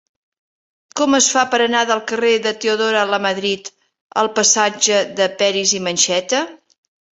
Com 1.01 1.17
es 1.17 1.27
fa 1.33 1.43
per 1.51 1.59
anar 1.65 1.81
del 1.89 2.01
carrer 2.13 2.31
de 2.47 2.55
Teodora 2.65 3.05
Lamadrid 3.11 3.71
al 4.23 4.33
passatge 4.41 5.05
de 5.23 5.31
Peris 5.45 5.77
i 5.81 5.85
Mencheta? 5.91 6.45